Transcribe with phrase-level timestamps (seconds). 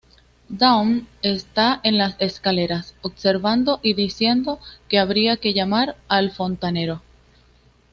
[0.49, 4.57] Dawn está en las escaleras, observando y diciendo
[4.89, 7.03] que habría que llamar al fontanero.